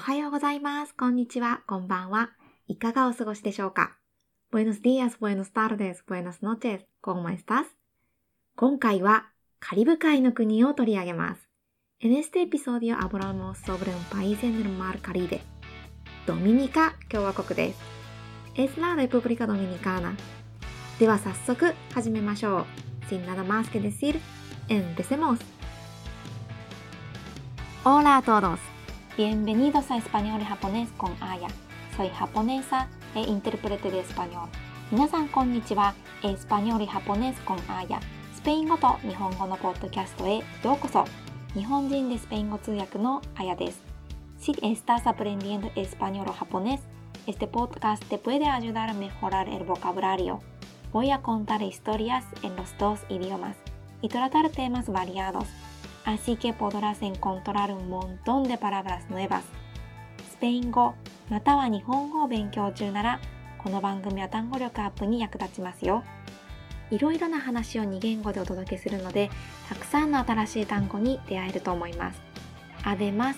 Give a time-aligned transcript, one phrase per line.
[0.00, 0.94] はようございます。
[0.94, 1.60] こんにちは。
[1.66, 2.30] こんばんは。
[2.66, 3.98] いかがお過ごしでしょうか
[4.50, 7.66] ?Buenos días, buenos tardes, buenas noches, ¿cómo estás?
[8.56, 9.26] 今回は
[9.58, 11.48] カリブ海の国を取り上げます。
[12.00, 15.42] En este episodio hablamos sobre un país en el mar Caribe.
[16.26, 17.80] ドミニカ共和国です。
[18.54, 20.16] Es la República Dominicana.
[20.98, 22.66] では早速始めましょう。
[23.10, 24.18] Sin nada más que decir,
[24.68, 25.40] empecemos.
[27.84, 28.69] Hola a todos.
[29.17, 31.47] Bienvenidos a Español y Japonés con Aya.
[31.95, 34.49] Soy japonesa e intérprete de español.
[34.91, 35.95] 皆さんこんにちは。
[36.23, 37.99] エスパニョリハポネスコンアーヤ。
[38.35, 41.05] スペイン語と日本語のポッドキャストへようこそ。
[41.55, 43.81] 日本人でスペイン語通訳のあやです。
[44.39, 46.81] Si estás aprendiendo español o japonés,
[47.25, 50.41] este podcast te puede ayudar a mejorar el vocabulario.
[50.93, 53.55] Voy a contar historias en los dos idiomas
[54.03, 55.45] y tratar temas variados.
[56.04, 59.44] Así que podrás encontrar un montón de palabras nuevas.
[60.30, 60.94] スペイン語
[61.28, 63.20] または日本語を勉強中なら、
[63.58, 66.02] この番組は単語力アップに役立ちますよ。
[66.90, 69.30] いろいろな話を2言語でお届けするので、
[69.68, 72.20] たくさんの新しい単語に出会えると思います。
[72.84, 73.36] Además,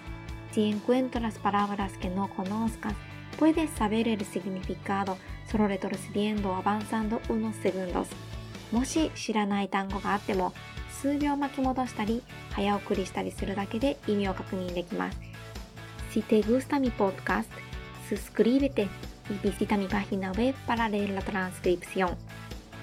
[0.52, 2.94] si encuentras palabras que no conozcas,
[3.38, 5.16] puedes saber el significado
[5.50, 8.08] solo retrocediendo o avanzando unos segundos.
[8.72, 10.52] もし知らない単語があっても、
[10.90, 15.18] 数秒巻き戻したり、早送りしたりするだけで意味を確認できます。
[16.12, 17.48] Si te gusta mi podcast,
[18.08, 18.88] suscríbete
[19.30, 22.16] y visita mi página web para leer la transcripción.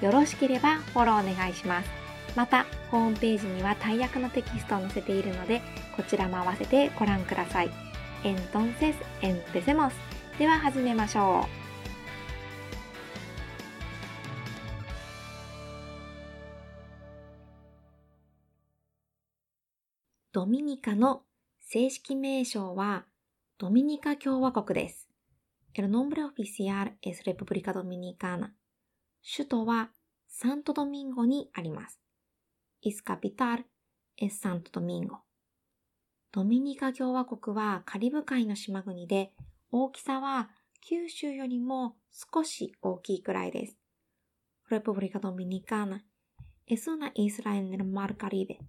[0.01, 1.89] よろしければフォローお願いします。
[2.35, 5.61] また、ホームページには大役のテキストを載せているので、
[5.95, 7.69] こちらも合わせてご覧ください。
[8.23, 9.91] Entonces, empecemos!
[10.37, 11.58] では始めましょう。
[20.31, 21.23] ドミニカの
[21.59, 23.05] 正式名称は
[23.58, 25.09] ドミニカ共和国です。
[25.73, 28.52] El nombre oficial es República Dominicana.
[29.23, 29.89] 首都は
[30.27, 31.99] サントドミンゴにあります。
[32.83, 33.64] Is capital
[34.21, 35.21] es Santo Domingo.
[36.32, 39.32] ドミニカ共和国はカリブ海の島国で
[39.71, 40.52] 大きさは
[40.87, 43.80] 九州よりも少し大きいくらいです。
[44.70, 46.03] República Dominicana
[46.67, 48.59] es una isla en el mar Caribe.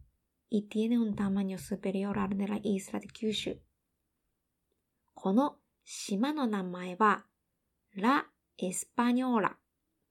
[0.51, 3.61] Y tiene un tamaño superior al de la isla de Kyushu.
[5.15, 7.25] この島の名前は、
[7.95, 8.27] ラ・
[8.59, 9.57] エスパニョーラ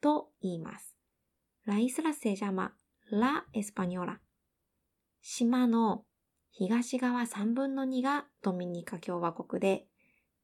[0.02, 0.96] と言います。
[1.66, 2.74] La isla se llama
[3.12, 4.20] La Española.
[5.22, 6.06] 島の
[6.52, 9.88] 東側3分の2がドミニカ共和国で、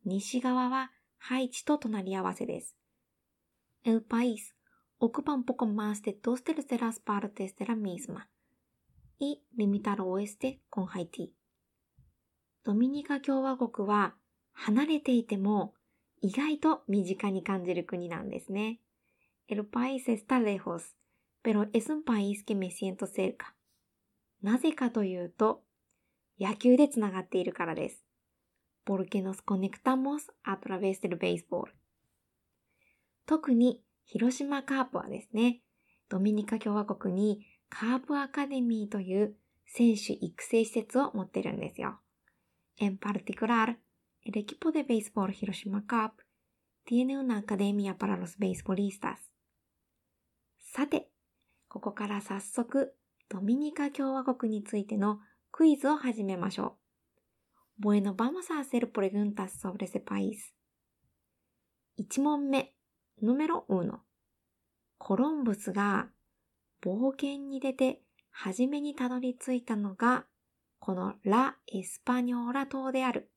[0.04, 2.76] 西側はハイチと隣り合わせです。
[3.86, 4.56] El país
[5.00, 8.28] ocupa un poco más de dos terceras partes de la misma.
[9.20, 11.32] Y limita al oeste con Haití。
[12.64, 14.16] ドミニカ共和国は
[14.54, 15.74] 離れていても
[16.22, 18.80] 意外と身近に感じる国なんですね。
[19.48, 20.96] El país está lejos,
[21.44, 23.54] pero es un país que me siento cerca.
[24.42, 25.64] なぜかというと、
[26.40, 28.04] 野球でつながっているからです。
[28.86, 31.66] Porque nos conectamos a través del béisbol.
[33.28, 35.62] 特に広島カープはですね、
[36.10, 42.00] ドミニカ共和国にカープアカデミーという選手育成施設を持ってるんですよ。
[42.78, 43.78] En particular,
[44.26, 46.24] el equipo de béisbol Hiroshima Cup
[46.86, 49.18] tiene una academia para los beisbolistas.
[50.58, 51.10] さて、
[51.70, 52.96] ここから早速、
[53.30, 55.20] ドミニカ共和国についての
[55.52, 56.78] クイズを始めましょ
[57.80, 57.82] う。
[57.82, 60.54] Bueno, vamos a hacer preguntas sobre ese país.
[62.00, 62.74] 1問目、
[63.22, 64.00] número 1。
[64.98, 66.10] コロンブスが
[66.82, 70.26] 冒険に出て初めにたどり着いたのが、
[70.80, 73.32] このラ・エスパニョーラ島である。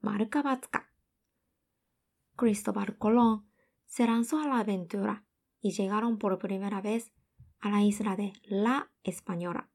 [0.00, 0.86] 丸か×か。
[2.36, 3.42] Cristóbal Colón
[3.86, 5.24] se lanzó a la aventura
[5.62, 7.12] y llegaron por primera vez
[7.60, 9.68] a la isla de La Española.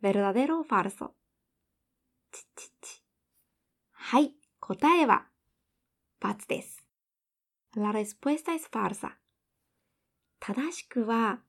[0.00, 1.14] ¿Verdadero o falso?
[2.32, 3.02] ちちち。
[3.92, 5.26] はい、答えは、
[6.20, 6.86] ×です。
[7.74, 9.16] La respuesta es falsa.
[10.38, 11.40] 正しくは、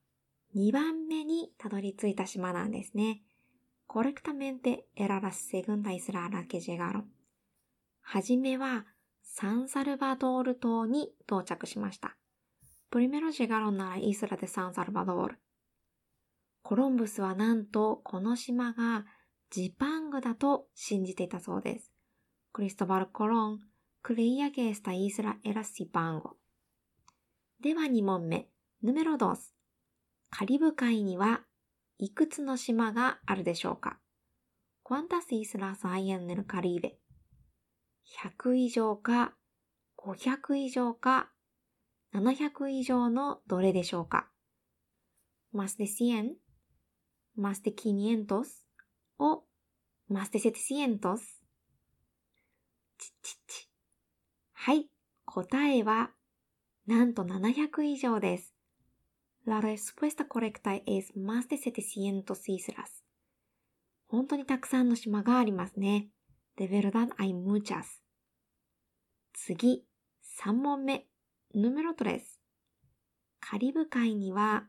[0.56, 3.22] 2番目にたどり着いた島なんですね。
[3.86, 7.04] コレクタメンテエララスセグンダイスラーラケジェガロン。
[8.00, 8.86] はじめは
[9.22, 12.16] サンサルバドール島に到着しました。
[12.90, 15.38] プリメロジェガロンならイスラでサンサルバドール。
[16.62, 19.04] コロンブスはなんとこの島が
[19.50, 21.92] ジパングだと信じていたそうです。
[22.52, 23.60] クリストバルコロン、
[24.02, 26.30] クレイアゲスタイスラエラスイパング。
[27.60, 28.48] では2問目。
[28.82, 29.57] ヌメロドス。
[30.30, 31.40] カリブ海には
[31.98, 33.98] いくつの島があるでしょうか
[34.84, 36.92] ？¿Cuántas islas hay en el Caribe?
[38.22, 39.34] 100以上か
[39.96, 41.30] 500以上か
[42.14, 44.30] 700以上のどれでしょうか
[45.52, 46.34] ？más de 100,
[47.36, 48.44] más de 500
[49.18, 49.44] o
[50.08, 51.18] más de 700?
[52.98, 53.68] ちちち。
[54.52, 54.88] はい、
[55.24, 56.10] 答えは
[56.86, 58.57] なんと700以上です。
[59.48, 63.02] La respuesta correcta es más de 700 islas.
[64.06, 66.10] 本当にたくさんの島がありますね。
[66.58, 68.02] De verdad hay muchas.
[69.32, 69.86] 次、
[70.42, 71.06] 3問目。
[71.54, 72.20] número 3。
[73.40, 74.68] カリブ海には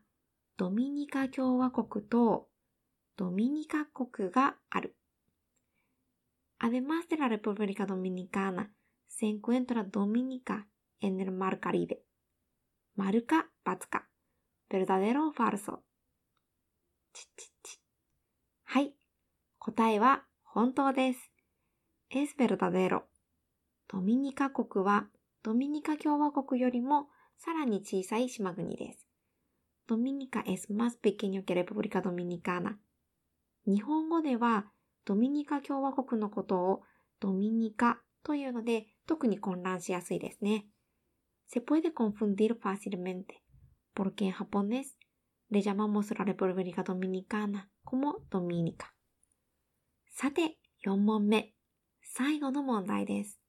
[0.56, 2.48] ドミニカ共和国と
[3.18, 4.96] ドミニカ国がある。
[6.58, 8.70] Además de la República Dominicana,
[9.08, 10.66] se encuentra Dominica
[11.02, 11.98] en el Mar Caribe.
[12.96, 14.06] 丸か×か。
[14.70, 15.80] Verdadero o falso?
[17.12, 17.80] ちちち。
[18.62, 18.94] はい。
[19.58, 21.32] 答えは本当です。
[22.08, 23.02] es verdadero。
[23.88, 25.08] ドミニカ国は
[25.42, 29.08] ドミニカ共和国よりもさらに小さい島国です。
[29.88, 32.76] ドミニカ es más pequeño que República Dominicana。
[33.66, 34.70] 日本語では
[35.04, 36.82] ドミニカ共和国のことを
[37.18, 40.66] ドミニカというので特に混乱しやすいですね。
[41.52, 43.49] Se puede confundir fácilmente.
[44.00, 44.96] Porque en japonés
[45.50, 48.94] le llamamos la República Dominicana como Dominica.
[50.06, 50.56] さて、
[50.86, 51.52] 4問目。
[52.00, 53.42] 最後の問題です。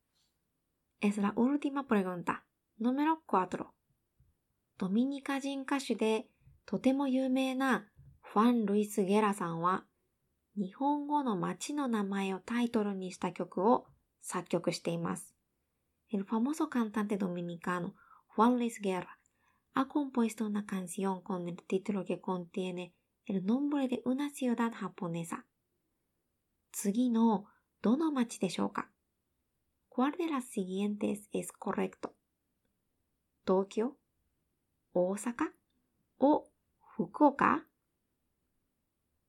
[1.00, 2.44] Es la última pregunta.
[2.82, 3.66] Número 4.
[4.78, 6.28] ドミニカ人歌手で
[6.66, 7.88] とても有名な
[8.22, 9.86] ファン・ルイス・ゲラさんは
[10.58, 13.88] 日本語の街の名前をタイトルにした曲を
[14.22, 15.34] 作曲しています。
[16.12, 17.94] El famoso cantante dominicano
[18.36, 19.21] Juan Luis Guerra
[19.74, 22.94] ha compuesto una canción con el título que contiene
[23.26, 25.46] el nombre de una ciudad japonesa.
[26.72, 27.46] 次の
[27.82, 28.90] どの町でしょうか
[29.90, 32.14] ¿Cuál de las siguientes es correcto?
[33.46, 33.98] 東京
[34.94, 35.34] 大阪
[36.20, 36.46] お
[36.96, 37.64] 福岡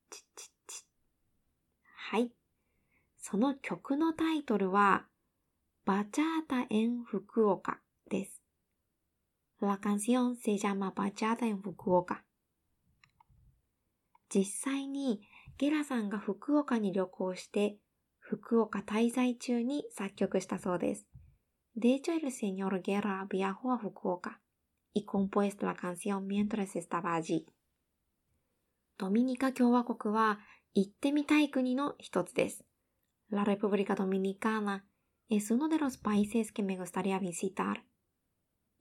[0.09, 0.85] ちちち。
[1.95, 2.31] はい。
[3.17, 5.07] その曲のタイトルは、
[5.85, 7.79] バチャータエン福岡
[8.09, 8.42] です。
[9.65, 12.25] La canción se llama Bachata en Fukuoka.
[14.27, 15.21] 実際に
[15.57, 17.77] ゲラさんが福岡に旅行して
[18.19, 21.07] 福岡滞在中に作曲したそうです。
[21.77, 24.41] De hecho, el señor Guerra viajó a Fukuoka
[24.93, 27.45] y compuesto la canción mientras estaba allí.
[28.97, 30.39] ドミニカ共和国は
[30.73, 32.65] 行ってみたい国の一つです。
[33.31, 34.83] La República Dominicana
[35.29, 37.81] es uno de los países que me gustaría visitar.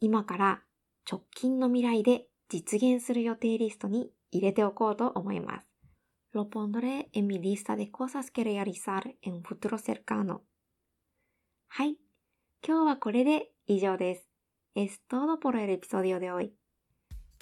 [0.01, 0.63] 今から
[1.11, 5.69] 直近の未来で実現する予定リストに入れておこうと思います。
[6.35, 10.41] Lo pondré en mi lista de cosas que realizar en futuro cercano.
[11.69, 11.97] はい。
[12.67, 14.29] 今日はこれで以上です。
[14.75, 16.53] Es todo por el episodio de hoy.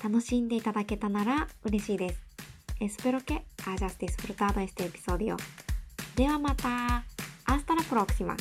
[0.02, 2.20] 楽しんでいただけたなら嬉しいです。
[2.80, 5.36] Espero que hayas disfrutado este episodio.
[6.16, 7.04] ではまた。
[7.46, 8.36] Hasta la próxima.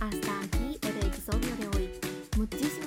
[0.00, 1.90] Hasta aquí el episodio de hoy.
[2.36, 2.83] Muchísimas